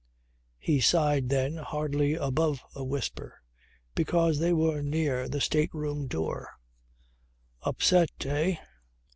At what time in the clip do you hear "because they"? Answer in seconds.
3.93-4.51